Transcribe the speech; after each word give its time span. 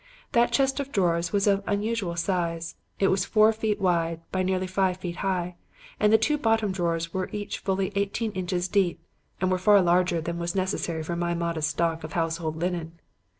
That 0.31 0.51
chest 0.51 0.79
of 0.79 0.91
drawers 0.91 1.31
was 1.31 1.45
of 1.45 1.63
unusual 1.67 2.15
size; 2.15 2.73
it 2.99 3.09
was 3.09 3.23
four 3.23 3.53
feet 3.53 3.79
wide 3.79 4.19
by 4.31 4.41
nearly 4.41 4.65
five 4.65 4.97
feet 4.97 5.17
high, 5.17 5.57
and 5.99 6.11
the 6.11 6.17
two 6.17 6.39
bottom 6.39 6.71
drawers 6.71 7.13
were 7.13 7.29
each 7.31 7.59
fully 7.59 7.91
eighteen 7.93 8.31
inches 8.31 8.67
deep, 8.67 8.99
and 9.39 9.51
were 9.51 9.59
far 9.59 9.79
larger 9.79 10.19
than 10.19 10.39
was 10.39 10.55
necessary 10.55 11.03
for 11.03 11.15
my 11.15 11.35
modest 11.35 11.69
stock 11.69 12.03
of 12.03 12.13
household 12.13 12.55
linen. 12.55 12.99